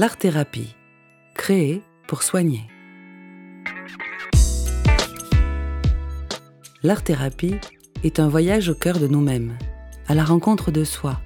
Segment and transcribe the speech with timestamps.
[0.00, 0.76] L'art-thérapie,
[1.34, 2.60] créée pour soigner.
[6.84, 7.56] L'art-thérapie
[8.04, 9.58] est un voyage au cœur de nous-mêmes,
[10.06, 11.20] à la rencontre de soi,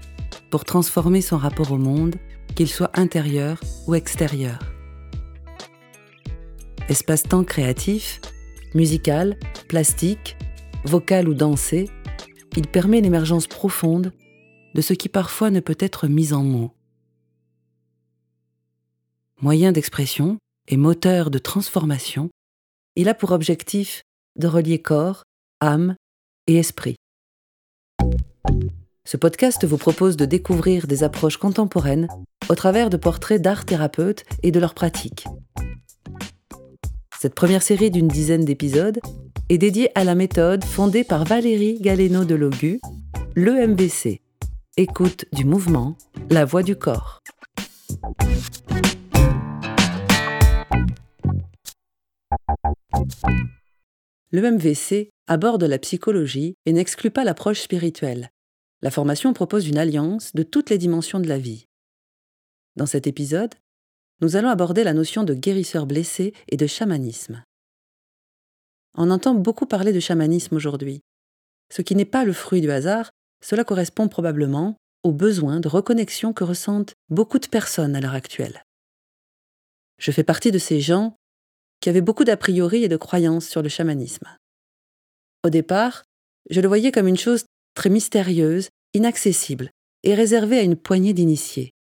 [0.49, 2.17] pour transformer son rapport au monde,
[2.55, 4.59] qu'il soit intérieur ou extérieur.
[6.89, 8.23] Espace-temps créatif,
[8.75, 9.37] musical,
[9.69, 10.39] plastique,
[10.85, 11.91] vocal ou dansé,
[12.57, 14.15] il permet l'émergence profonde
[14.75, 16.73] de ce qui parfois ne peut être mis en mots.
[19.43, 20.39] Moyen d'expression
[20.69, 22.31] et moteur de transformation,
[22.95, 24.05] il a pour objectif
[24.39, 25.25] de relier corps,
[25.61, 25.97] âme
[26.47, 26.95] et esprit.
[29.05, 32.07] Ce podcast vous propose de découvrir des approches contemporaines
[32.51, 35.27] au travers de portraits d'art thérapeutes et de leurs pratiques.
[37.19, 39.01] Cette première série d'une dizaine d'épisodes
[39.49, 42.81] est dédiée à la méthode fondée par Valérie Galeno de Logu,
[43.35, 44.21] l'EMVC,
[44.77, 45.97] écoute du mouvement,
[46.31, 47.19] la voix du corps.
[54.33, 58.31] Le MVC aborde la psychologie et n'exclut pas l'approche spirituelle.
[58.81, 61.67] La formation propose une alliance de toutes les dimensions de la vie.
[62.77, 63.55] Dans cet épisode,
[64.23, 67.45] nous allons aborder la notion de guérisseur blessé et de chamanisme.
[68.95, 71.03] On entend beaucoup parler de chamanisme aujourd'hui.
[71.71, 73.11] Ce qui n'est pas le fruit du hasard,
[73.45, 78.63] cela correspond probablement aux besoins de reconnexion que ressentent beaucoup de personnes à l'heure actuelle.
[79.99, 81.17] Je fais partie de ces gens
[81.83, 84.29] qui avait beaucoup d'a priori et de croyances sur le chamanisme.
[85.45, 86.05] Au départ,
[86.49, 87.45] je le voyais comme une chose
[87.75, 89.71] très mystérieuse, inaccessible
[90.05, 91.73] et réservée à une poignée d'initiés,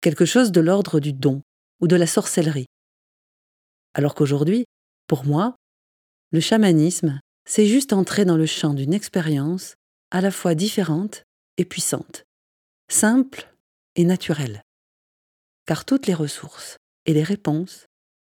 [0.00, 1.42] quelque chose de l'ordre du don
[1.80, 2.66] ou de la sorcellerie.
[3.92, 4.64] Alors qu'aujourd'hui,
[5.06, 5.54] pour moi,
[6.32, 9.74] le chamanisme, c'est juste entrer dans le champ d'une expérience
[10.10, 11.24] à la fois différente
[11.58, 12.24] et puissante,
[12.88, 13.54] simple
[13.96, 14.62] et naturelle.
[15.66, 17.86] Car toutes les ressources et les réponses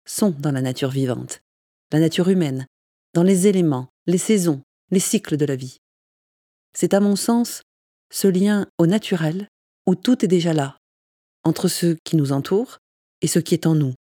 [0.04, 1.40] sont dans la nature vivante,
[1.92, 2.66] la nature humaine,
[3.14, 5.78] dans les éléments, les saisons, les cycles de la vie.
[6.74, 7.62] C'est à mon sens
[8.10, 9.48] ce lien au naturel
[9.86, 10.76] où tout est déjà là,
[11.44, 12.78] entre ce qui nous entoure
[13.20, 13.94] et ce qui est en nous.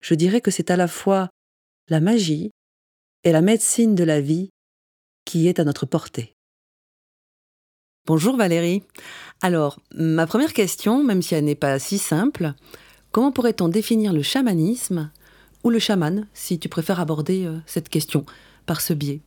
[0.00, 1.28] Je dirais que c'est à la fois
[1.88, 2.50] la magie
[3.24, 4.50] et la médecine de la vie
[5.24, 6.34] qui est à notre portée.
[8.06, 8.82] Bonjour Valérie.
[9.42, 12.54] Alors, ma première question, même si elle n'est pas si simple,
[13.10, 15.10] Comment pourrait-on définir le chamanisme
[15.64, 18.26] ou le chaman, si tu préfères aborder euh, cette question
[18.66, 19.20] par ce biais?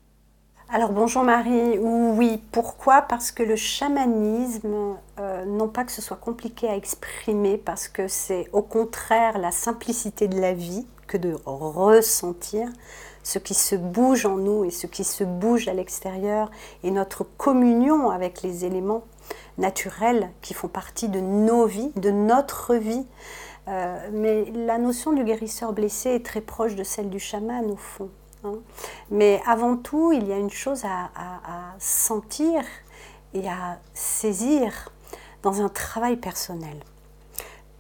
[0.70, 3.02] Alors bonjour Marie, oui, pourquoi?
[3.02, 8.08] Parce que le chamanisme, euh, non pas que ce soit compliqué à exprimer, parce que
[8.08, 12.70] c'est au contraire la simplicité de la vie que de ressentir
[13.24, 16.50] ce qui se bouge en nous et ce qui se bouge à l'extérieur
[16.84, 19.04] et notre communion avec les éléments
[19.58, 23.06] naturels qui font partie de nos vies, de notre vie.
[23.68, 27.76] Euh, mais la notion du guérisseur blessé est très proche de celle du chaman au
[27.76, 28.10] fond.
[28.44, 28.56] Hein.
[29.10, 31.10] Mais avant tout, il y a une chose à,
[31.80, 32.64] sentir
[33.34, 34.90] et à saisir
[35.44, 36.78] dans un travail personnel.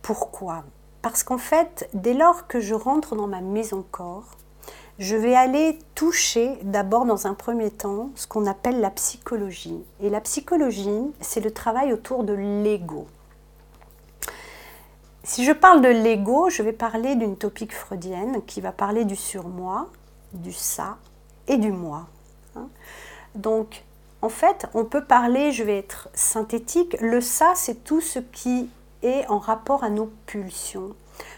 [0.01, 0.63] Pourquoi?
[1.01, 4.37] Parce qu'en fait, dès lors que je rentre dans ma maison corps,
[4.99, 9.83] je vais aller toucher d'abord dans un premier temps ce qu'on appelle la psychologie.
[9.99, 13.07] Et la psychologie, c'est le travail autour de l'ego.
[15.23, 19.15] Si je parle de l'ego, je vais parler d'une topique freudienne qui va parler du
[19.15, 19.87] surmoi,
[20.33, 20.97] du ça
[21.47, 22.07] et du moi.
[22.55, 22.67] Hein.
[23.35, 23.83] Donc,
[24.23, 28.69] en fait, on peut parler, je vais être synthétique, le ça, c'est tout ce qui
[29.03, 30.95] est en rapport à nos pulsions.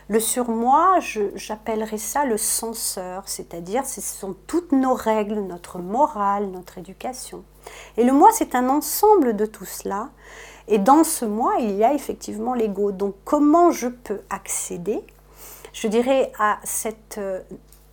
[0.07, 0.99] Le surmoi,
[1.35, 7.43] j'appellerais ça le censeur, c'est-à-dire ce sont toutes nos règles, notre morale, notre éducation.
[7.97, 10.09] Et le moi, c'est un ensemble de tout cela
[10.67, 12.91] et dans ce moi, il y a effectivement l'ego.
[12.91, 15.01] Donc comment je peux accéder,
[15.73, 16.59] je dirais, à
[17.17, 17.41] euh,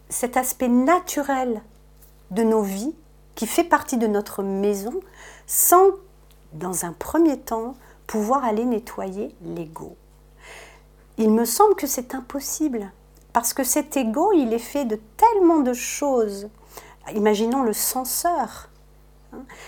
[0.08, 1.62] cet aspect naturel
[2.30, 2.94] de nos vies
[3.34, 5.00] qui fait partie de notre maison
[5.46, 5.90] sans,
[6.52, 7.74] dans un premier temps,
[8.06, 9.96] pouvoir aller nettoyer l'ego?
[11.18, 12.92] Il me semble que c'est impossible
[13.32, 16.48] parce que cet ego, il est fait de tellement de choses.
[17.14, 18.69] Imaginons le censeur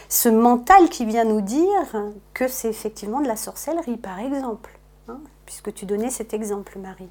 [0.08, 1.94] ce mental qui vient nous dire
[2.34, 4.78] que c'est effectivement de la sorcellerie, par exemple,
[5.08, 7.08] hein, puisque tu donnais cet exemple, Marie.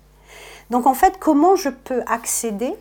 [0.69, 2.73] Donc en fait, comment je peux accéder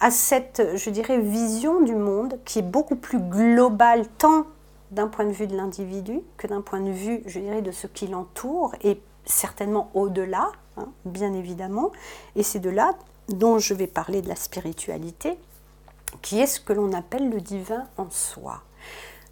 [0.00, 4.46] à cette, je dirais, vision du monde qui est beaucoup plus globale, tant
[4.90, 7.86] d'un point de vue de l'individu que d'un point de vue, je dirais, de ce
[7.86, 11.90] qui l'entoure, et certainement au-delà, hein, bien évidemment.
[12.36, 12.94] Et c'est de là
[13.28, 15.38] dont je vais parler de la spiritualité,
[16.20, 18.62] qui est ce que l'on appelle le divin en soi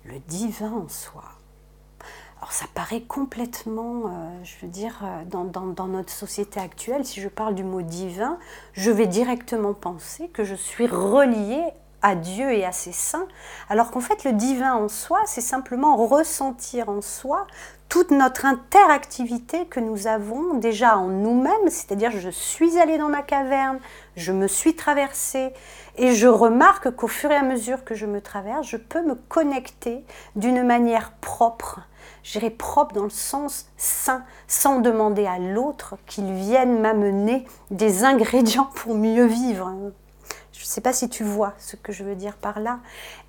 [0.05, 1.25] le divin en soi.
[2.39, 7.29] alors ça paraît complètement, euh, je veux dire, euh, dans, notre société actuelle, si je
[7.29, 8.39] parle du mot divin,
[8.73, 11.65] je vais directement penser que je suis reliée
[12.03, 13.27] à Dieu et à ses saints,
[13.69, 17.47] alors qu'en fait le divin en soi, c'est simplement ressentir en soi
[17.91, 23.23] toute notre interactivité que nous avons déjà en nous-mêmes, c'est-à-dire je suis allée dans ma
[23.23, 23.81] caverne,
[24.17, 25.53] je me suis traversée
[26.01, 29.15] et je remarque qu'au fur et à mesure que je me traverse, je peux me
[29.15, 30.05] connecter
[30.35, 31.81] d'une manière propre
[32.23, 38.05] je dirais propre dans le sens sain, sans demander à l'autre qu'il vienne m'amener des
[38.05, 39.73] ingrédients pour mieux vivre.
[40.61, 42.81] Je ne sais pas si tu vois ce que je veux dire par là,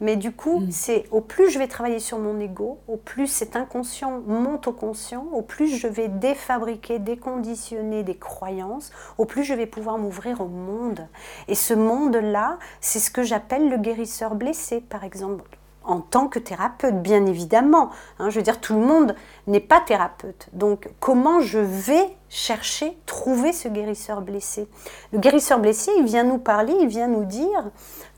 [0.01, 0.72] mais du coup, mm.
[0.72, 4.74] c'est au plus je vais travailler sur mon ego, au plus cet inconscient monte au
[4.74, 10.42] conscient, au plus je vais défabriquer, déconditionner des croyances, au plus je vais pouvoir m'ouvrir
[10.42, 11.07] au monde.
[11.48, 16.39] Et ce monde-là, c'est ce que j'appelle le guérisseur blessé, par exemple en tant que
[16.39, 17.89] thérapeute, bien évidemment.
[18.19, 19.16] Hein, je veux dire, tout le monde
[19.48, 20.50] n'est pas thérapeute.
[20.54, 24.68] Donc, comment je vais chercher, trouver ce guérisseur blessé?
[25.12, 27.72] Le guérisseur blessé, il vient nous parler, il vient nous dire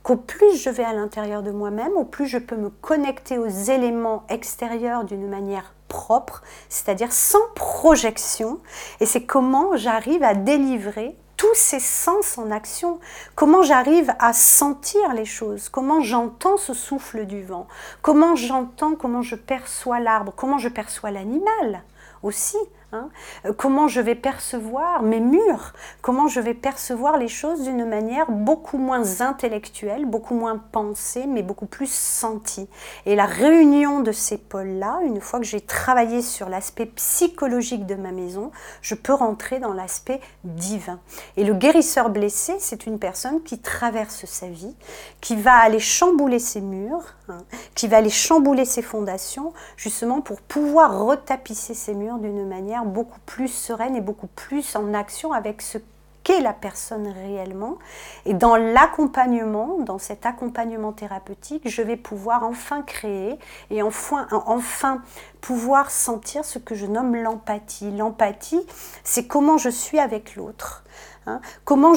[0.04, 3.48] qu'au plus je vais à l'intérieur de moi-même, au plus je peux me connecter aux
[3.48, 8.60] éléments extérieurs d'une manière propre, c'est-à-dire sans projection.
[9.00, 13.02] Et c'est comment j'arrive à délivrer tous ces sens en action.
[13.36, 17.68] Comment j'arrive à sentir les choses, comment j'entends ce souffle du vent,
[18.02, 21.84] comment j'entends, comment je perçois l'arbre, comment je perçois l'animal
[22.22, 22.56] aussi?
[22.94, 23.10] Hein.
[23.46, 28.30] Euh, comment je vais percevoir mes murs, comment je vais percevoir les choses d'une manière
[28.30, 32.70] beaucoup moins intellectuelle, beaucoup moins pensée, mais beaucoup plus sentie?
[33.08, 37.96] Et la réunion de ces pôles-là, une fois que j'ai travaillé sur l'aspect psychologique de
[37.96, 38.52] ma maison,
[38.82, 41.00] je peux rentrer dans l'aspect divin.
[41.36, 44.76] Et le guérisseur blessé, c'est une personne qui traverse sa vie,
[45.20, 47.40] qui va aller chambouler ses murs, hein,
[47.74, 53.20] qui va aller chambouler ses fondations, justement pour pouvoir retapisser ses murs d'une manière beaucoup
[53.26, 55.78] plus sereine et beaucoup plus en action avec ce
[56.24, 57.78] qu'est la personne réellement.
[58.26, 63.38] Et dans l'accompagnement, dans cet accompagnement thérapeutique, je vais pouvoir enfin créer
[63.70, 65.02] et enfin, enfin
[65.42, 67.92] pouvoir sentir ce que je nomme l'empathie.
[67.92, 68.66] L'empathie,
[69.04, 70.84] c'est comment je suis avec l'autre.
[71.26, 71.40] Hein.
[71.64, 71.94] comment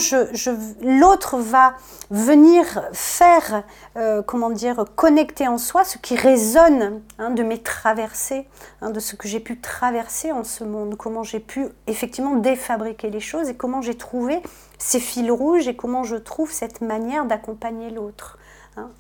[0.82, 1.74] l'autre va
[2.10, 3.64] venir faire,
[3.96, 8.46] euh, comment dire, connecter en soi ce qui résonne hein, de mes traversées,
[8.82, 13.10] hein, de ce que j'ai pu traverser en ce monde, comment j'ai pu effectivement défabriquer
[13.10, 14.40] les choses et comment j'ai trouvé
[14.78, 18.38] ces fils rouges et comment je trouve cette manière d'accompagner l'autre.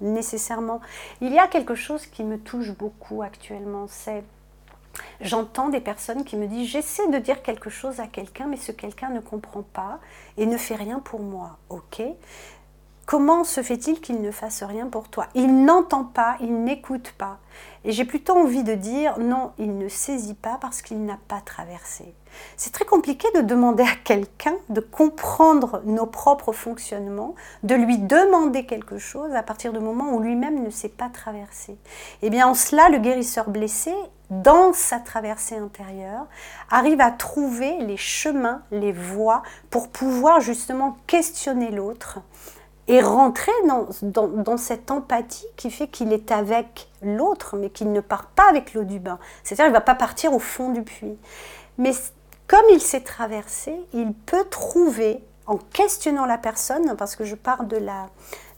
[0.00, 0.80] nécessairement.
[1.20, 4.24] Il y a quelque chose qui me touche beaucoup actuellement, c'est
[5.20, 8.72] J'entends des personnes qui me disent j'essaie de dire quelque chose à quelqu'un, mais ce
[8.72, 9.98] quelqu'un ne comprend pas
[10.36, 11.58] et ne fait rien pour moi.
[11.68, 12.02] Ok
[13.06, 15.28] Comment se fait-il qu'il ne fasse rien pour toi?
[15.36, 17.38] Il n'entend pas, il n'écoute pas.
[17.84, 21.40] Et j'ai plutôt envie de dire non, il ne saisit pas parce qu'il n'a pas
[21.40, 22.14] traversé.
[22.56, 28.66] C'est très compliqué de demander à quelqu'un de comprendre nos propres fonctionnements, de lui demander
[28.66, 31.72] quelque chose à partir du moment où lui-même ne s'est pas traversé.
[31.72, 31.78] Et
[32.22, 33.92] eh bien en cela, le guérisseur blessé,
[34.30, 36.26] dans sa traversée intérieure,
[36.70, 42.18] arrive à trouver les chemins, les voies pour pouvoir justement questionner l'autre
[42.88, 48.00] et rentrer dans, dans, cette empathie qui fait qu'il est avec l'autre, mais qu'il ne
[48.00, 49.18] part pas avec l'eau du bain.
[49.42, 51.18] C'est-à-dire qu'il ne va pas partir au fond du puits.
[51.78, 51.92] Mais
[52.46, 57.64] comme il s'est traversé, il peut trouver, en questionnant la personne, parce que je pars
[57.64, 58.08] de la,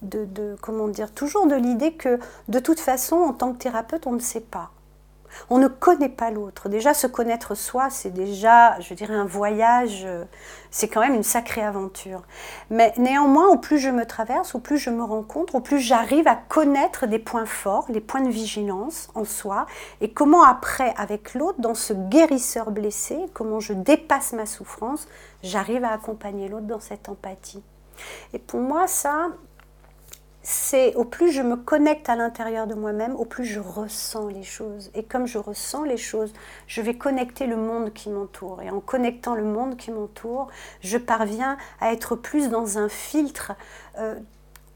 [0.03, 2.19] de, de comment dire, toujours de l'idée que
[2.49, 4.71] de toute façon, en tant que thérapeute, on ne sait pas.
[5.51, 6.69] On ne connaît pas l'autre.
[6.69, 10.25] Déjà, se connaître soi, c'est déjà, je dirais, un voyage, euh,
[10.71, 12.23] c'est quand même une sacrée aventure.
[12.71, 16.29] Mais néanmoins, au plus je me traverse, au plus je me rencontre, au plus j'arrive
[16.29, 19.67] à connaître des points forts, les points de vigilance en soi,
[20.01, 25.09] et comment après, avec l'autre, dans ce guérisseur blessé, comment je dépasse ma souffrance,
[25.43, 27.63] j'arrive à accompagner l'autre dans cette empathie.
[28.33, 29.29] Et pour moi, ça,
[30.51, 34.43] c'est au plus je me connecte à l'intérieur de moi-même, au plus je ressens les
[34.43, 34.91] choses.
[34.95, 36.33] Et comme je ressens les choses,
[36.67, 38.63] je vais connecter le monde qui m'entoure.
[38.63, 40.49] Et en connectant le monde qui m'entoure,
[40.81, 43.53] je parviens à être plus dans un filtre
[43.99, 44.15] euh,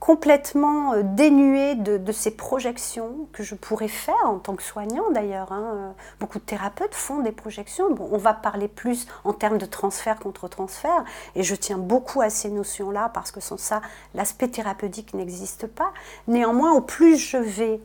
[0.02, 5.52] complètement euh, dénué de, ces projections que je pourrais faire en tant que soignant d'ailleurs.
[5.52, 5.94] Hein.
[6.18, 7.84] Beaucoup de thérapeutes font des projections.
[8.10, 11.04] On va parler plus en termes de transfert contre transfert
[11.36, 13.80] et je tiens beaucoup à ces notions-là parce que sans ça,
[14.14, 15.92] l'aspect thérapeutique n'existe pas.
[16.26, 17.80] Néanmoins, au plus je vais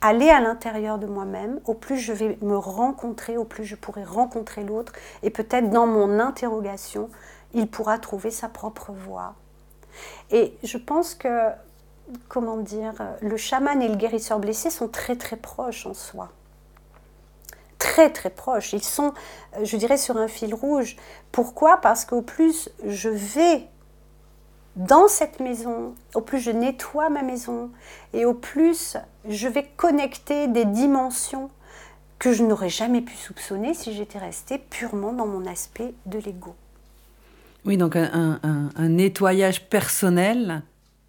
[0.00, 4.04] aller à l'intérieur de moi-même, au plus je vais me rencontrer, au plus je pourrai
[4.04, 7.10] rencontrer l'autre et peut-être dans mon interrogation,
[7.52, 9.34] il pourra trouver sa propre voie
[10.30, 11.50] et je pense que,
[12.28, 16.30] comment dire, le chaman et le guérisseur blessé sont très très proches en soi.
[17.78, 18.72] très très proches.
[18.72, 19.12] Ils sont,
[19.62, 20.96] je dirais, sur un fil rouge.
[21.32, 21.78] Pourquoi?
[21.80, 23.68] Parce qu'au plus je vais
[24.76, 27.70] dans cette maison, au plus je nettoie ma maison
[28.12, 28.96] et au plus
[29.28, 31.50] je vais connecter des dimensions
[32.18, 36.54] que je n'aurais jamais pu soupçonner si j'étais restée purement dans mon aspect de l'ego.
[37.64, 40.62] Oui, donc un, nettoyage personnel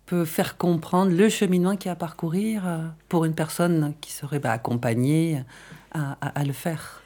[0.05, 4.11] peut faire comprendre le cheminement qu'il y a à parcourir euh, pour une personne qui
[4.11, 5.43] serait bah, accompagnée
[5.93, 7.03] à, le faire.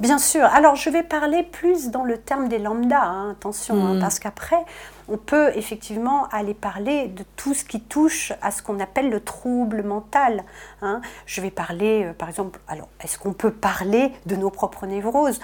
[0.00, 0.44] Bien sûr.
[0.44, 4.00] Alors, je vais parler plus dans le terme des lambda, hein, attention, hein, mm.
[4.00, 4.64] parce qu'après,
[5.08, 9.20] on peut effectivement aller parler de tout ce qui touche à ce qu'on appelle le
[9.20, 10.44] trouble mental.
[10.80, 11.00] Hein.
[11.26, 15.40] Je vais parler, euh, par exemple, alors, est-ce qu'on peut parler de nos propres névroses?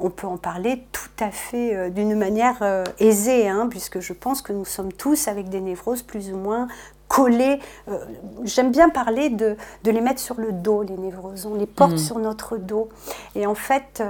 [0.00, 4.42] On peut en parler tout à fait euh, d'une manière euh, aisée, puisque je pense
[4.42, 6.68] que nous sommes tous avec des névroses plus ou moins
[7.08, 7.58] coller.
[7.88, 7.98] Euh,
[8.44, 11.46] j'aime bien parler de, de, les mettre sur le dos, les névroses.
[11.46, 11.98] On les porte mm.
[11.98, 12.90] sur notre dos.
[13.34, 14.02] Et en fait,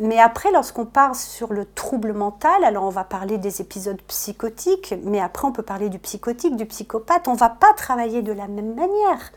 [0.00, 4.94] mais après, lorsqu'on parle sur le trouble mental, alors on va parler des épisodes psychotiques,
[5.02, 7.26] mais après on peut parler du psychotique, du psychopathe.
[7.26, 9.32] On va pas travailler de la même manière.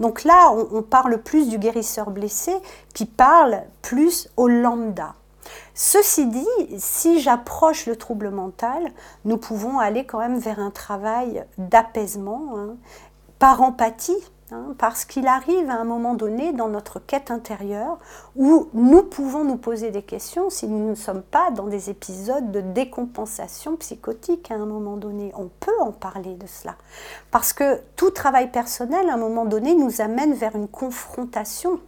[0.00, 2.54] Donc là, on, on parle plus du guérisseur blessé
[2.94, 5.14] qui parle plus au lambda.
[5.74, 8.92] Ceci dit, si j'approche le trouble mental,
[9.24, 12.76] nous pouvons aller quand même vers un travail d'apaisement, hein,
[13.38, 14.16] par empathie,
[14.50, 17.98] hein, parce qu'il arrive à un moment donné dans notre quête intérieure
[18.36, 22.50] où nous pouvons nous poser des questions si nous ne sommes pas dans des épisodes
[22.50, 25.32] de décompensation psychotique à un moment donné.
[25.36, 26.76] On peut en parler de cela.
[27.30, 31.80] Parce que tout travail personnel, à un moment donné, nous amène vers une confrontation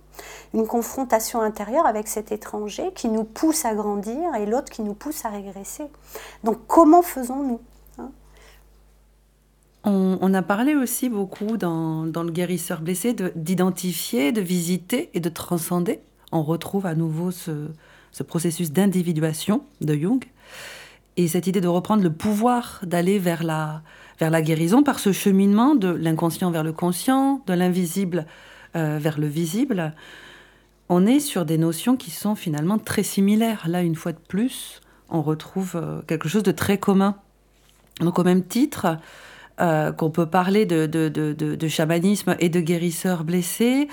[0.55, 4.95] une confrontation intérieure avec cet étranger qui nous pousse à grandir et l'autre qui nous
[4.95, 5.85] pousse à régresser.
[6.45, 7.61] Donc comment faisons-nous?
[9.87, 16.01] On, a parlé aussi beaucoup dans, le guérisseur blessé d'identifier, de, visiter et de transcender.
[16.33, 17.69] On retrouve à nouveau ce,
[18.27, 20.25] processus d'individuation de Jung
[21.17, 23.83] et cette idée de reprendre le pouvoir d'aller vers la,
[24.19, 28.27] vers la guérison par ce cheminement de l'inconscient vers le conscient, de l'invisible
[28.75, 29.95] euh, vers le visible,
[30.89, 33.67] on est sur des notions qui sont finalement très similaires.
[33.69, 37.17] Là, une fois de plus, on retrouve euh, quelque chose de très commun.
[38.01, 38.99] Donc au même titre
[39.61, 43.89] euh, qu'on peut parler de, de, chamanisme et de guérisseurs blessés,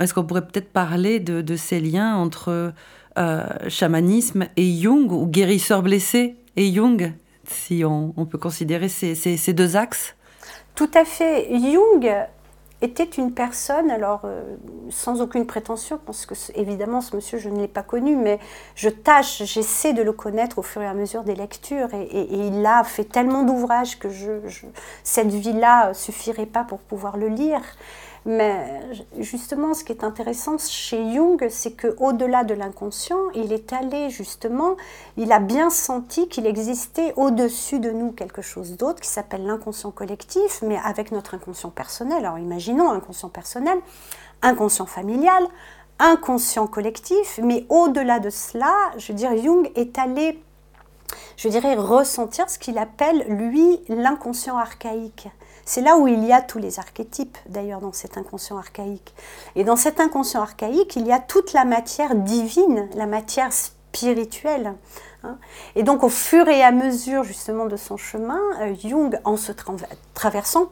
[0.00, 2.72] est-ce qu'on pourrait peut-être parler de, ces liens entre
[3.68, 7.12] chamanisme et Jung, ou guérisseur blessé et Jung,
[7.44, 10.14] si on, peut considérer ces, ces deux axes?
[10.74, 11.48] Tout à fait.
[11.50, 12.10] Jung
[12.82, 14.42] était une personne, alors euh,
[14.90, 18.38] sans aucune prétention, parce que évidemment ce monsieur je ne l'ai pas connu, mais
[18.74, 22.66] je tâche, j'essaie de le connaître au fur et à mesure des lectures, et, il
[22.66, 24.08] a fait tellement d'ouvrages que
[25.04, 27.62] cette vie-là suffirait pas pour pouvoir le lire.
[28.24, 28.80] Mais
[29.18, 34.76] justement, ce qui est intéressant chez Jung, c'est qu'au-delà de l'inconscient, il est allé justement,
[35.16, 39.90] il a bien senti qu'il existait au-dessus de nous quelque chose d'autre qui s'appelle l'inconscient
[39.90, 42.24] collectif, mais avec notre inconscient personnel.
[42.24, 43.78] Alors imaginons inconscient personnel,
[44.40, 45.42] inconscient familial,
[45.98, 50.40] inconscient collectif, mais au-delà de cela, je veux Jung est allé
[51.36, 55.28] je dirais, ressentir ce qu'il appelle, lui, l'inconscient archaïque.
[55.64, 59.14] C'est là où il y a tous les archétypes, d'ailleurs, dans cet inconscient archaïque.
[59.54, 64.74] Et dans cet inconscient archaïque, il y a toute la matière divine, la matière spirituelle.
[65.22, 65.38] Hein.
[65.76, 69.52] Et donc, au fur et à mesure, justement, de son chemin, euh, Jung, en se
[70.14, 70.66] traversant,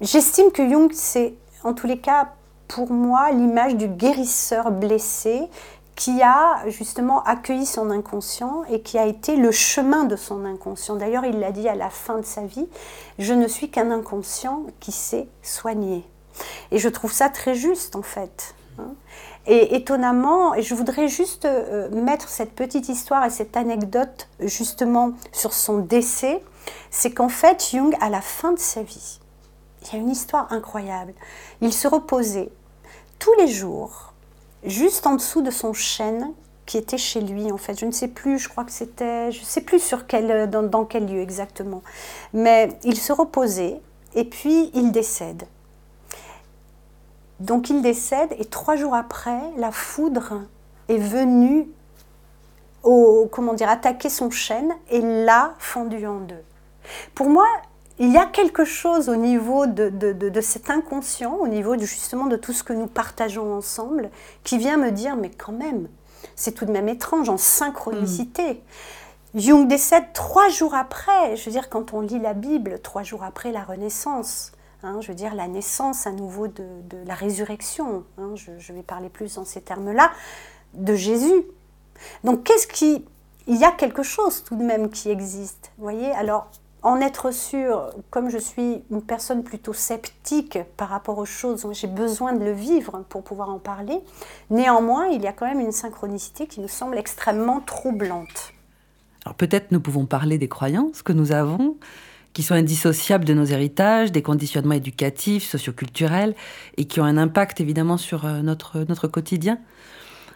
[0.00, 2.32] j'estime que Jung, c'est, en tous les cas,
[2.68, 5.48] pour moi, l'image du guérisseur blessé
[5.98, 10.94] qui a justement accueilli son inconscient et qui a été le chemin de son inconscient.
[10.94, 12.68] D'ailleurs, il l'a dit à la fin de sa vie,
[13.18, 16.08] je ne suis qu'un inconscient qui s'est soigné.
[16.70, 18.54] Et je trouve ça très juste en fait.
[18.78, 18.92] Hein.
[19.46, 25.14] Et étonnamment, et je voudrais juste euh, mettre cette petite histoire et cette anecdote justement
[25.32, 26.44] sur son décès,
[26.92, 29.18] c'est qu'en fait, Jung, à la fin de sa vie,
[29.82, 31.12] il y a une histoire incroyable.
[31.60, 32.50] Il se reposait
[33.18, 34.07] tous les jours
[34.64, 36.32] juste en dessous de son chêne
[36.66, 37.78] qui était chez lui en fait.
[37.78, 40.62] Je ne sais plus, je crois que c'était, je ne sais plus sur quel, dans,
[40.62, 41.82] dans, quel lieu exactement.
[42.34, 43.80] Mais il se reposait
[44.14, 45.44] et puis il décède.
[47.40, 50.42] Donc il décède et trois jours après, la foudre
[50.88, 51.68] est venue
[52.82, 56.42] au, comment dire, attaquer son chêne et l'a fendu en deux.
[57.14, 57.46] Pour moi,
[57.98, 62.52] il y a quelque chose au niveau de, cet inconscient, au niveau justement de tout
[62.52, 64.10] ce que nous partageons ensemble,
[64.44, 65.88] qui vient me dire, mais quand même,
[66.36, 68.62] c'est tout de même étrange, en synchronicité.
[69.34, 69.38] Mm.
[69.40, 73.24] Jung décède trois jours après, je veux dire, quand on lit la Bible, trois jours
[73.24, 74.52] après la Renaissance.
[74.84, 76.64] Hein, je veux dire la naissance à nouveau de,
[77.04, 78.04] la résurrection.
[78.16, 80.12] Hein, je, vais parler plus dans ces termes-là
[80.74, 81.42] de Jésus.
[82.22, 83.04] Donc qu'est-ce qui,
[83.48, 85.72] il y a quelque chose tout de même qui existe.
[85.78, 86.48] Voyez, alors
[86.88, 91.86] en être sûr, comme je suis une personne plutôt sceptique par rapport aux choses, j'ai
[91.86, 93.98] besoin de le vivre pour pouvoir en parler.
[94.48, 98.54] Néanmoins, il y a quand même une synchronicité qui nous semble extrêmement troublante.
[99.26, 101.76] Alors peut-être nous pouvons parler des croyances que nous avons,
[102.32, 106.34] qui sont indissociables de nos héritages, des conditionnements éducatifs, socioculturels,
[106.78, 109.58] et qui ont un impact évidemment sur euh, notre, notre quotidien.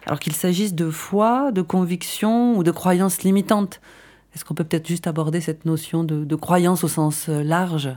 [0.05, 3.81] Alors qu'il s'agisse de foi, de conviction ou de croyances limitantes.
[4.35, 7.95] Est-ce qu'on peut peut-être juste aborder cette notion de, croyance au sens euh, large?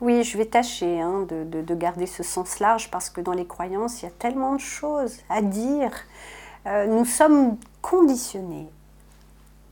[0.00, 4.02] Oui, je vais tâcher hein, de, garder ce sens large parce que dans les croyances,
[4.02, 5.90] il y a tellement de choses à dire.
[6.66, 8.68] Euh, nous sommes conditionnés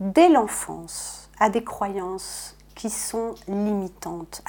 [0.00, 4.42] dès l'enfance à des croyances qui sont limitantes.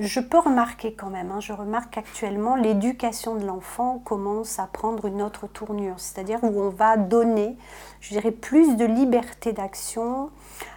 [0.00, 5.06] Je peux remarquer quand même, hein, je remarque qu'actuellement, l'éducation de l'enfant commence à prendre
[5.06, 7.56] une autre tournure, c'est-à-dire où on va donner,
[8.00, 10.30] je dirais, plus de liberté d'action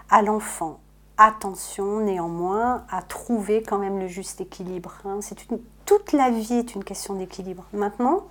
[0.09, 0.79] à l'enfant.
[1.17, 4.93] Attention néanmoins à trouver quand même le juste équilibre.
[5.05, 5.19] Hein.
[5.85, 7.65] Toute la vie est une question d'équilibre.
[7.73, 8.23] Maintenant,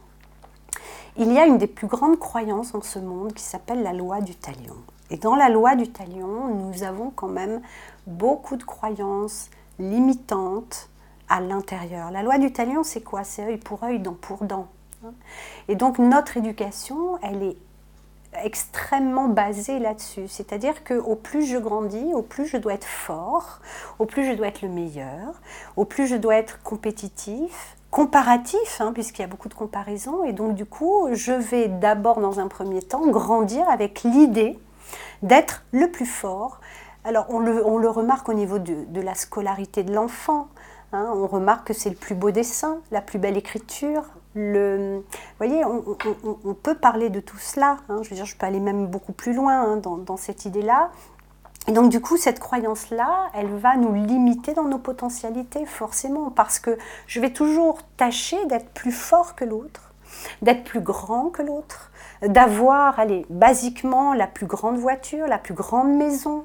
[1.16, 4.20] il y a une des plus grandes croyances en ce monde qui s'appelle la loi
[4.20, 4.76] du talion.
[5.10, 7.60] Et dans la loi du talion, nous avons quand même
[8.06, 9.50] beaucoup de croyances
[9.90, 10.88] limitantes
[11.28, 12.10] à l'intérieur.
[12.10, 13.24] La loi du talion, c'est quoi?
[13.24, 14.68] C'est œil pour œil, dent pour dent.
[15.04, 15.12] Hein.
[15.68, 17.56] Et donc notre éducation, elle est
[18.42, 20.28] extrêmement basée là-dessus.
[20.28, 23.60] C'est-à-dire que au plus je grandis, au plus je dois être fort,
[23.98, 25.40] au plus je dois être le meilleur,
[25.76, 30.24] au plus je dois être compétitif, comparatif, hein, puisqu'il y a beaucoup de comparaisons.
[30.24, 34.58] Et donc du coup, je vais d'abord, dans un premier temps, grandir avec l'idée
[35.22, 36.60] d'être le plus fort.
[37.04, 40.48] Alors on le, on le remarque au niveau de, de la scolarité de l'enfant.
[40.92, 41.10] Hein.
[41.14, 44.04] on remarque que c'est le plus beau dessin, la plus belle écriture.
[44.34, 45.04] Vous
[45.38, 47.78] voyez, on peut parler de tout cela.
[47.88, 48.00] Hein.
[48.02, 50.90] je veux dire, je peux aller même beaucoup plus loin hein, dans, dans, cette idée-là.
[51.68, 56.58] Et donc du coup, cette croyance-là, elle va nous limiter dans nos potentialités, forcément, parce
[56.58, 59.92] que je vais toujours tâcher d'être plus fort que l'autre,
[60.40, 61.90] d'être plus grand que l'autre,
[62.22, 66.44] d'avoir, allez, basiquement la plus grande voiture, la plus grande maison.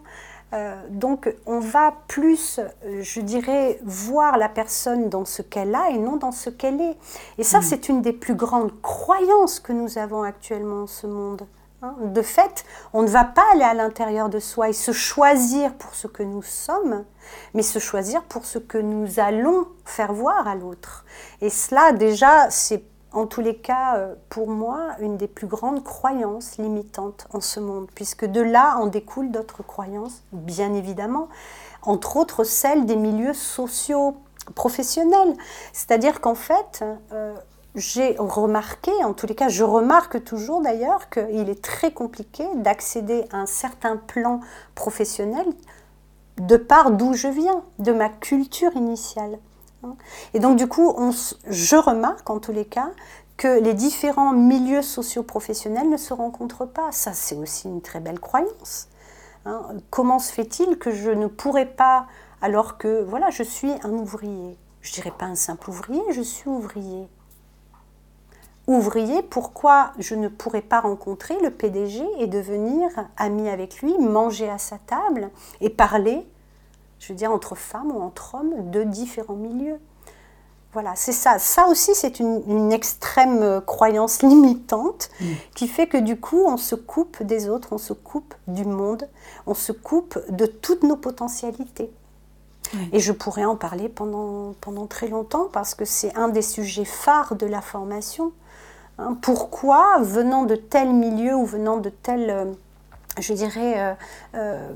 [0.53, 5.89] Euh, donc on va plus, euh, je dirais, voir la personne dans ce qu'elle a
[5.89, 6.97] et non dans ce qu'elle est.
[7.38, 7.63] Et ça, mm.
[7.63, 11.45] c'est une des plus grandes croyances que nous avons actuellement en ce monde.
[11.81, 11.95] Hein.
[12.01, 15.93] De fait, on ne va pas aller à l'intérieur de soi et se choisir pour
[15.93, 17.03] ce que nous sommes,
[17.53, 21.05] mais se choisir pour ce que nous allons faire voir à l'autre.
[21.41, 22.83] Et cela, déjà, c'est
[23.17, 27.60] en tous les cas, euh, pour moi, une des plus grandes croyances limitantes en ce
[27.60, 31.27] monde, puisque de là en découlent d'autres croyances, bien évidemment,
[31.82, 34.17] entre autres celles des milieux sociaux
[34.53, 35.34] professionnels.
[35.73, 37.36] C'est-à-dire qu'en fait, euh,
[37.73, 43.25] j'ai remarqué, en tous les cas, je remarque toujours d'ailleurs qu'il est très compliqué d'accéder
[43.32, 44.41] à un certain plan
[44.75, 45.45] professionnel
[46.38, 49.39] de par d'où je viens, de ma culture initiale.
[50.34, 50.96] Et donc du coup,
[51.48, 52.90] je remarque en tous les cas
[53.38, 56.92] que les différents milieux socio-professionnels ne se rencontrent pas.
[56.92, 58.88] Ça, c'est aussi une très belle croyance.
[59.46, 59.62] Hein.
[59.92, 62.08] Comment se fait-il que je ne pourrais pas,
[62.42, 64.58] alors que voilà, je suis un ouvrier?
[64.82, 67.08] Je dirais pas un simple ouvrier, je suis ouvrier.
[68.66, 74.50] Ouvrier, pourquoi je ne pourrais pas rencontrer le PDG et devenir ami avec lui, manger
[74.50, 75.30] à sa table
[75.62, 76.28] et parler
[76.99, 79.79] je veux dire entre femmes ou entre hommes de différents milieux.
[80.73, 81.39] Voilà, c'est ça.
[81.39, 85.25] Ça aussi, c'est une, extrême croyance limitante mm.
[85.55, 89.07] qui fait que du coup, on se coupe des autres, on se coupe du monde,
[89.47, 91.91] on se coupe de toutes nos potentialités.
[92.91, 96.86] Et je pourrais en parler pendant, pendant très longtemps parce que c'est un des sujets
[96.86, 98.31] phares de la formation.
[98.99, 99.15] Hein.
[99.21, 102.45] pourquoi, venant de tel milieu ou venant de tel euh,
[103.19, 103.93] je dirais, euh,
[104.36, 104.69] euh,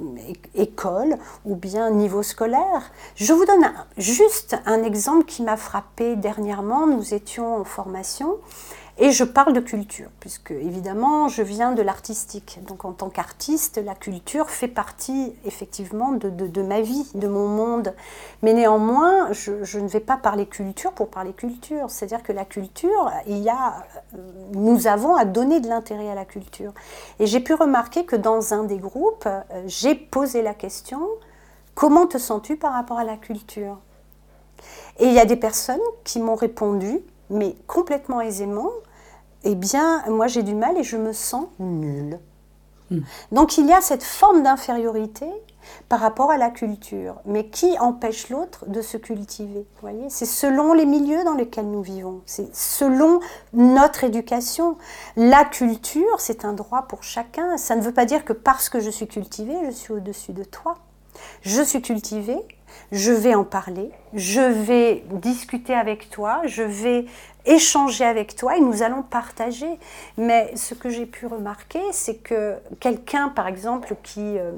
[0.55, 2.91] école ou bien niveau scolaire.
[3.15, 6.87] Je vous donne juste un exemple qui m'a frappé dernièrement.
[6.87, 8.37] Nous étions en formation
[8.97, 12.59] et je parle de culture, puisque évidemment je viens de l'artistique.
[12.67, 17.93] Donc en tant qu'artiste, la culture fait partie effectivement de, ma vie, de mon monde.
[18.41, 21.89] Mais néanmoins, je, ne vais pas parler culture pour parler culture.
[21.89, 24.17] C'est-à-dire que la culture, il y a, euh,
[24.53, 26.73] nous avons à donner de l'intérêt à la culture.
[27.19, 31.01] Et j'ai pu remarquer que dans un des groupes, euh, j'ai posé la question,
[31.75, 33.79] comment te sens-tu par rapport à la culture?
[34.99, 37.01] Et il y a des personnes qui m'ont répondu,
[37.31, 38.69] mais complètement aisément,
[39.43, 42.19] eh bien, moi j'ai du mal et je me sens nulle.
[42.91, 43.01] Hmm.
[43.31, 45.25] Donc il y a cette forme d'infériorité
[45.89, 47.15] par rapport à la culture.
[47.25, 50.09] Mais qui empêche l'autre de se cultiver voyez?
[50.09, 53.19] C'est selon les milieux dans lesquels nous vivons, c'est selon
[53.53, 54.77] notre éducation.
[55.15, 57.57] La culture, c'est un droit pour chacun.
[57.57, 60.43] Ça ne veut pas dire que parce que je suis cultivée, je suis au-dessus de
[60.43, 60.75] toi.
[61.41, 62.39] Je suis cultivée,
[62.91, 67.05] je vais en parler, je vais discuter avec toi, je vais
[67.45, 69.79] échanger avec toi et nous allons partager.
[70.17, 74.51] Mais ce que j'ai pu remarquer, c'est que quelqu'un, par exemple, qui, euh,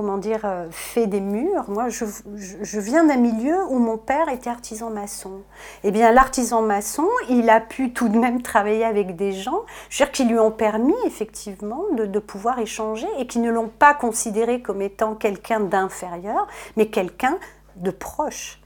[0.00, 4.48] comment dire, euh, fait des murs, moi, je, viens d'un milieu où mon père était
[4.48, 5.42] artisan maçon.
[5.84, 9.60] Eh bien, l'artisan maçon, il a pu tout de même travailler avec des gens,
[9.90, 13.68] je veux dire, qui lui ont permis, effectivement, de, pouvoir échanger et qui ne l'ont
[13.68, 16.46] pas considéré comme étant quelqu'un d'inférieur,
[16.78, 17.36] mais quelqu'un
[17.76, 18.58] de proche.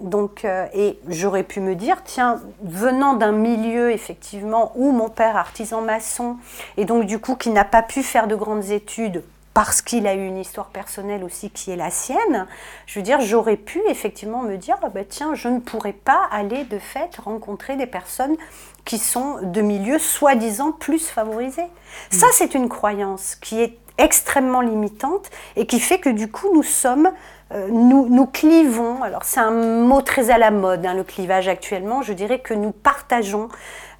[0.00, 5.36] Donc, euh, et j'aurais pu me dire, tiens, venant d'un milieu effectivement où mon père
[5.36, 6.38] artisan maçon,
[6.78, 9.24] et donc du coup qui n'a pas pu faire de grandes études
[9.54, 12.46] parce qu'il a eu une histoire personnelle aussi qui est la sienne,
[12.86, 16.28] je veux dire, j'aurais pu effectivement me dire, ah ben tiens, je ne pourrais pas
[16.32, 18.36] aller de fait rencontrer des personnes
[18.84, 21.62] qui sont de milieux soi-disant plus favorisés.
[21.62, 21.68] Mm.
[22.10, 26.62] Ça, c'est une croyance qui est extrêmement limitante et qui fait que du coup, nous
[26.62, 27.10] sommes
[27.52, 31.46] euh, nous, nous, clivons, alors c'est un mot très à la mode, hein, le clivage
[31.46, 33.48] actuellement, je dirais que nous partageons,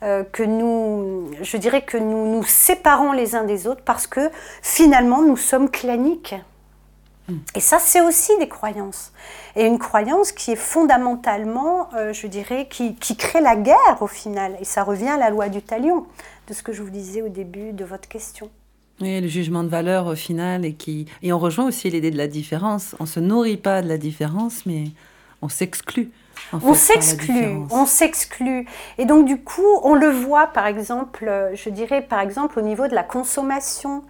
[0.02, 4.30] euh, que nous, je dirais que nous nous séparons les uns des autres parce que
[4.62, 6.34] finalement nous sommes claniques.
[7.28, 7.38] Hmm.
[7.54, 9.12] Et ça, c'est aussi des croyances.
[9.56, 14.06] Et une croyance qui est fondamentalement, euh, je dirais, qui, qui, crée la guerre au
[14.06, 14.56] final.
[14.60, 16.06] Et ça revient à la loi du talion,
[16.48, 18.50] de ce que je vous disais au début de votre question.
[19.00, 21.06] Oui, le jugement de valeur au final, et, qui...
[21.22, 22.94] et on rejoint aussi l'idée de la différence.
[23.00, 24.84] On se nourrit pas de la différence, mais
[25.42, 26.10] on s'exclut.
[26.52, 28.66] on s'exclut, on s'exclut.
[28.98, 32.86] Et donc du coup, on le voit par exemple, je dirais par exemple au niveau
[32.86, 34.04] de la consommation.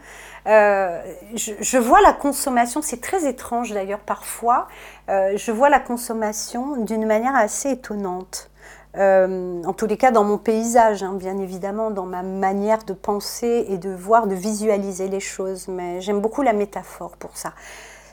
[0.47, 1.01] Euh,
[1.35, 4.69] je, vois la consommation, c'est très étrange d'ailleurs parfois,
[5.09, 8.51] euh, je vois la consommation d'une manière assez étonnante.
[8.97, 12.93] Euh, en tous les cas dans mon paysage, hein, bien évidemment, dans ma manière de
[12.93, 15.69] penser et de voir, de visualiser les choses.
[15.69, 17.53] Mais j'aime beaucoup la métaphore pour ça.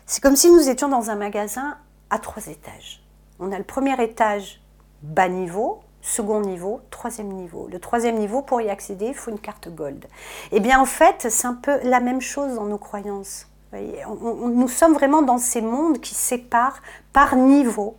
[0.06, 1.78] C'est comme si nous étions dans un magasin
[2.10, 3.04] à trois étages.
[3.39, 4.62] On a le premier étage
[5.04, 7.67] bas niveau, second niveau, troisième niveau.
[7.72, 10.06] Le troisième niveau, pour y accéder, il faut une carte gold.
[10.52, 13.48] Eh bien, en fait, c'est un peu la même chose dans nos croyances.
[13.74, 16.82] nous sommes vraiment dans ces mondes qui séparent
[17.13, 17.96] par niveau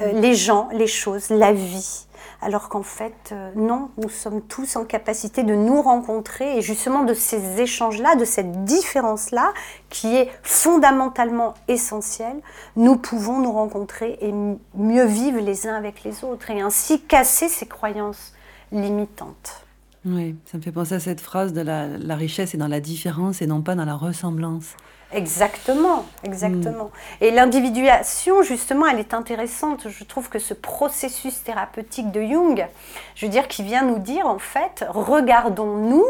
[0.00, 2.06] euh, les gens, les choses, la vie
[2.44, 7.02] alors qu'en fait, euh, non, nous sommes tous en capacité de nous rencontrer et justement
[7.02, 9.54] de ces échanges-là, de cette différence-là,
[9.88, 12.36] qui est fondamentalement essentielle,
[12.76, 14.32] nous pouvons nous rencontrer et
[14.74, 18.34] mieux vivre les uns avec les autres et ainsi casser ces croyances
[18.72, 19.64] limitantes.
[20.04, 22.80] Oui, ça me fait penser à cette phrase de la, la richesse est dans la
[22.80, 24.76] différence et non pas dans la ressemblance.
[25.14, 26.90] Exactement, exactement.
[27.20, 29.88] Et l'individuation, justement, elle est intéressante.
[29.88, 32.66] Je trouve que ce processus thérapeutique de Jung,
[33.14, 36.04] je veux dire, qui vient nous dire, en fait, regardons-nous,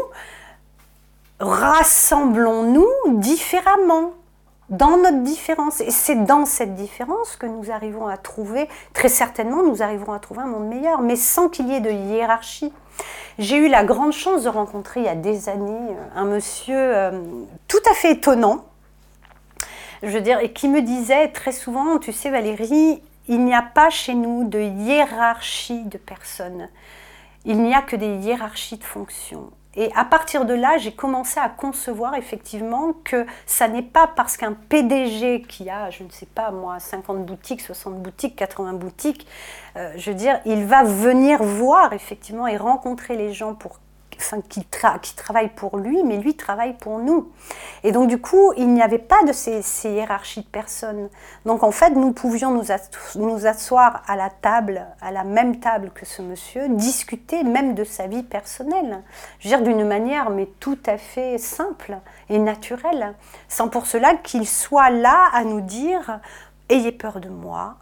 [1.39, 4.13] rassemblons-nous différemment
[4.69, 5.81] dans notre différence.
[5.81, 10.19] Et c'est dans cette différence que nous arrivons à trouver, très certainement, nous arriverons à
[10.19, 12.73] trouver un monde meilleur, mais sans qu'il y ait de hiérarchie.
[13.37, 17.21] J'ai eu la grande chance de rencontrer il y a des années un monsieur euh,
[17.67, 18.63] tout à fait étonnant,
[20.03, 23.61] je veux dire, et qui me disait très souvent, tu sais Valérie, il n'y a
[23.61, 26.69] pas chez nous de hiérarchie de personnes.
[27.45, 29.51] Il n'y a que des hiérarchies de fonctions.
[29.77, 34.37] Et à partir de là, j'ai commencé à concevoir effectivement que ça n'est pas parce
[34.37, 39.27] qu'un PDG qui a, je ne sais pas moi, 50 boutiques, 60 boutiques, 80 boutiques,
[39.75, 43.79] euh, je veux dire, il va venir voir effectivement et rencontrer les gens pour
[44.49, 44.65] qui,
[45.01, 47.31] qui, travaille pour lui, mais lui travaille pour nous.
[47.83, 51.09] Et donc du coup, il n'y avait pas de ces, hiérarchies de personnes.
[51.45, 52.65] Donc en fait, nous pouvions nous,
[53.15, 57.83] nous asseoir à la table, à la même table que ce monsieur, discuter même de
[57.83, 59.01] sa vie personnelle.
[59.39, 61.97] Je veux dire d'une manière, mais tout à fait simple
[62.29, 63.13] et naturelle,
[63.47, 66.19] sans pour cela qu'il soit là à nous dire,
[66.69, 67.75] ayez peur de moi,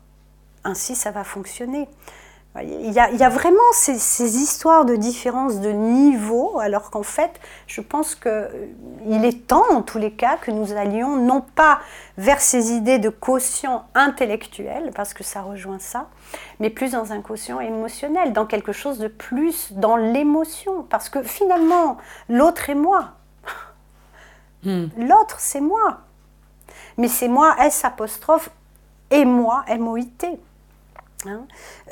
[0.63, 1.87] ainsi ça va fonctionner.
[2.61, 8.13] Il y, a, vraiment ces, histoires de différence de niveau, alors qu'en fait, je pense
[8.13, 11.79] qu'il euh, est temps, en tous les cas, que nous allions non pas
[12.19, 16.09] vers ces idées de quotient intellectuel, parce que ça rejoint ça,
[16.59, 21.23] mais plus dans un quotient émotionnel, dans quelque chose de plus dans l'émotion, parce que
[21.23, 21.97] finalement,
[22.29, 23.13] l'autre est moi.
[24.63, 24.85] Hmm.
[24.99, 26.01] L'autre, c'est moi.
[26.97, 28.51] Mais c'est moi, S apostrophe,
[29.09, 30.39] et moi, M-O-I-T.
[31.25, 31.45] Hein.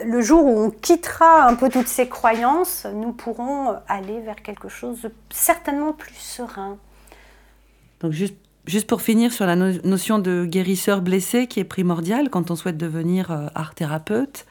[0.04, 4.70] le jour où on quittera un peu toutes ces croyances, nous pourrons aller vers quelque
[4.70, 6.78] chose de certainement plus serein.
[8.02, 12.52] Donc juste, juste pour finir sur la notion de guérisseur blessé qui est primordiale quand
[12.52, 14.46] on souhaite devenir euh, art thérapeute,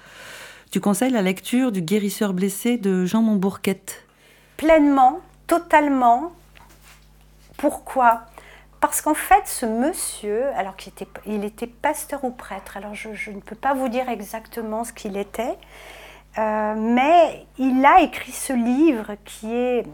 [0.70, 4.04] tu conseilles la lecture du guérisseur blessé de Jean Montbourquette?
[4.56, 6.32] Pleinement, totalement.
[7.56, 8.22] Pourquoi?
[8.80, 13.40] Parce qu'en fait, ce monsieur, alors qu'il était, pasteur ou prêtre, alors je, je, ne
[13.40, 15.58] peux pas vous dire exactement ce qu'il était,
[16.38, 19.84] euh, mais il a écrit ce livre qui est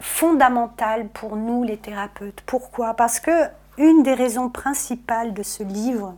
[0.00, 2.42] fondamental pour nous les thérapeutes.
[2.46, 2.94] Pourquoi?
[2.94, 3.30] Parce que
[3.76, 6.16] une des raisons principales de ce livre,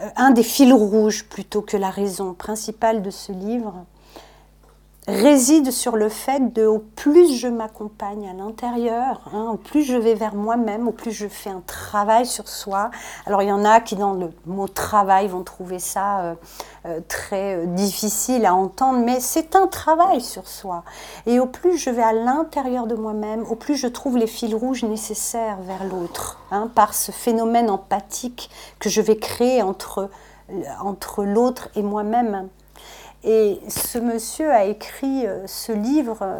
[0.00, 3.84] euh, un des fils rouges plutôt que la raison principale de ce livre,
[5.06, 9.96] réside sur le fait de au plus je m'accompagne à l'intérieur, hein, au plus je
[9.96, 12.90] vais vers moi-même, au plus je fais un travail sur soi.
[13.26, 16.34] Alors il y en a qui dans le mot travail vont trouver ça euh,
[16.86, 20.84] euh, très euh, difficile à entendre, mais c'est un travail sur soi.
[21.26, 24.54] Et au plus je vais à l'intérieur de moi-même, au plus je trouve les fils
[24.54, 30.08] rouges nécessaires vers l'autre, hein, par ce phénomène empathique que je vais créer entre,
[30.82, 32.48] entre l'autre et moi-même.
[33.24, 36.38] Et ce monsieur a écrit euh, ce livre, euh,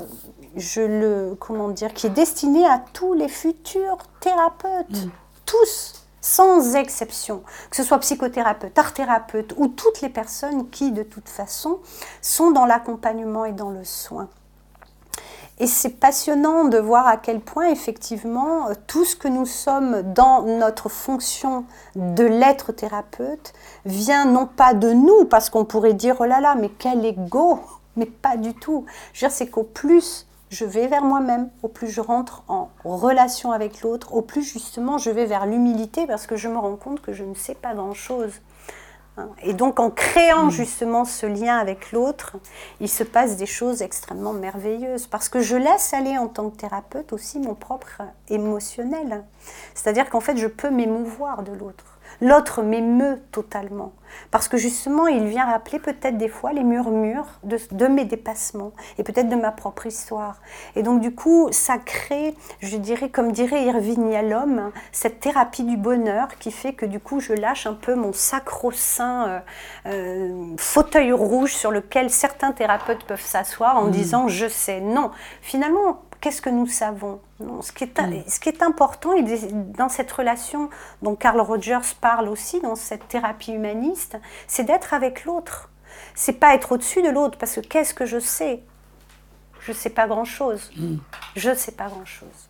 [0.54, 5.10] je le, comment dire, qui est destiné à tous les futurs thérapeutes, mm.
[5.46, 11.02] tous, sans exception, que ce soit psychothérapeute, art thérapeute ou toutes les personnes qui, de
[11.02, 11.80] toute façon,
[12.20, 14.28] sont dans l'accompagnement et dans le soin.
[15.60, 20.42] Et c'est passionnant de voir à quel point, effectivement, tout ce que nous sommes dans
[20.42, 21.64] notre fonction
[21.94, 23.52] de l'être thérapeute
[23.84, 27.60] vient non pas de nous, parce qu'on pourrait dire, oh là là, mais quel ego
[27.96, 28.84] Mais pas du tout.
[29.12, 32.70] Je veux dire, c'est qu'au plus je vais vers moi-même, au plus je rentre en
[32.84, 36.76] relation avec l'autre, au plus justement je vais vers l'humilité, parce que je me rends
[36.76, 38.32] compte que je ne sais pas grand-chose.
[39.42, 40.50] Et donc en créant mm.
[40.50, 42.36] justement ce lien avec l'autre,
[42.80, 46.56] il se passe des choses extrêmement merveilleuses parce que je laisse aller en tant que
[46.56, 49.24] thérapeute aussi mon propre émotionnel.
[49.74, 51.93] C'est-à-dire qu'en fait je peux m'émouvoir de l'autre.
[52.24, 53.92] L'autre m'émeut totalement.
[54.30, 59.02] Parce que justement, il vient rappeler peut-être des fois les murmures de, mes dépassements et
[59.02, 60.40] peut-être de ma propre histoire.
[60.74, 65.76] Et donc, du coup, ça crée, je dirais, comme dirait Irving Yalom, cette thérapie du
[65.76, 69.40] bonheur qui fait que du coup, je lâche un peu mon sacro-saint euh,
[69.86, 73.90] euh, fauteuil rouge sur lequel certains thérapeutes peuvent s'asseoir en mmh.
[73.90, 74.80] disant je sais.
[74.80, 75.10] Non,
[75.42, 78.24] finalement, qu'est-ce que nous savons non, ce, qui est, mm.
[78.26, 79.10] ce qui est important
[79.76, 80.70] dans cette relation
[81.02, 85.68] dont Carl Rogers parle aussi, dans cette thérapie humaniste, c'est d'être avec l'autre.
[86.14, 88.62] C'est pas être au-dessus de l'autre, parce que qu'est-ce que je sais?
[89.60, 90.70] Je sais pas grand-chose.
[90.78, 90.96] Mm.
[91.36, 92.48] Je sais pas grand-chose.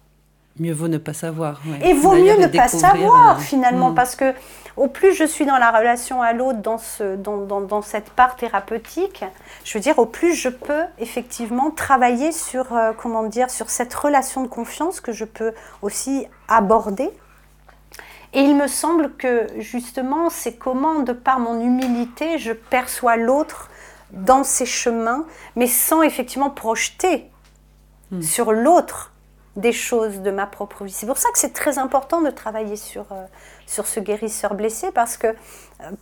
[0.61, 1.61] Mieux vaut ne pas savoir.
[1.83, 3.95] Et vaut mieux ne pas savoir, euh, finalement, mm.
[3.95, 4.33] parce que
[4.77, 8.37] au plus je suis dans la relation à l'autre, dans, ce, dans, dans, cette part
[8.37, 9.25] thérapeutique,
[9.65, 13.93] je veux dire, au plus je peux effectivement travailler sur, euh, comment dire, sur cette
[13.95, 17.11] relation de confiance que je peux aussi aborder.
[18.33, 23.71] Et il me semble que justement, c'est comment, de par mon humilité, je perçois l'autre
[24.13, 25.25] dans ses chemins,
[25.57, 27.31] mais sans effectivement projeter
[28.11, 28.23] hmm.
[28.23, 29.14] sur l'autre
[29.57, 30.93] des choses de ma propre vie.
[30.93, 33.25] C'est pour ça que c'est très important de travailler sur, euh,
[33.67, 35.33] ce guérisseur blessé, parce que euh,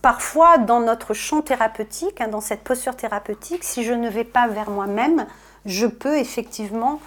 [0.01, 4.47] parfois dans notre champ thérapeutique, hein, dans cette posture thérapeutique, si je ne vais pas
[4.47, 5.27] vers moi-même,
[5.65, 6.99] je peux effectivement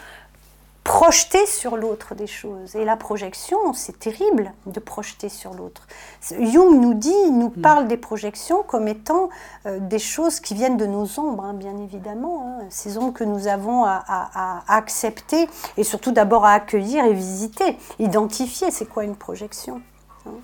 [0.87, 2.77] projeter sur l'autre des choses.
[2.77, 5.87] Et la projection, c'est terrible de projeter sur l'autre.
[6.23, 7.61] Jung nous dit, nous mm.
[7.61, 9.29] parle des projections comme étant
[9.67, 12.61] euh, des choses qui viennent de nos ombres, hein, bien évidemment.
[12.61, 12.67] Hein.
[12.71, 17.77] ces ombres que nous avons à, à accepter et surtout d'abord à accueillir et visiter,
[17.99, 19.83] identifier c'est quoi une projection.
[20.27, 20.35] Hein.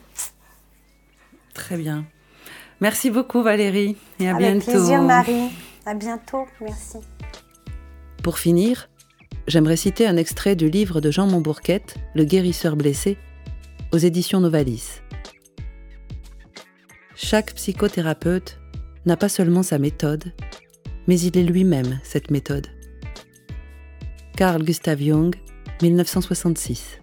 [1.55, 2.05] Très bien.
[2.81, 4.73] Merci beaucoup Valérie et à Avec bientôt.
[4.73, 5.51] plaisir Marie.
[5.87, 6.47] À bientôt.
[6.61, 6.99] Merci.
[8.23, 8.89] Pour finir,
[9.47, 13.17] j'aimerais citer un extrait du livre de Jean Montbourquette, Le guérisseur blessé,
[13.93, 15.01] aux éditions Novalis.
[17.15, 18.59] Chaque psychothérapeute
[19.07, 20.33] n'a pas seulement sa méthode,
[21.07, 22.67] mais il est lui-même cette méthode.
[24.37, 25.35] Carl Gustav Jung,
[25.83, 27.01] 1966.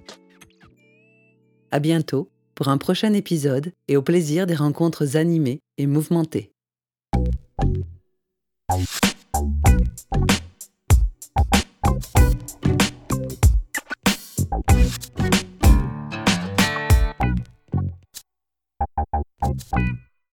[1.72, 6.52] À bientôt pour un prochain épisode et au plaisir des rencontres animées et mouvementées.